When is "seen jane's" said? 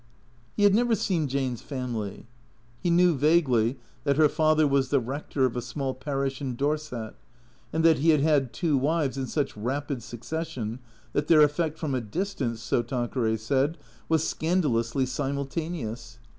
0.95-1.61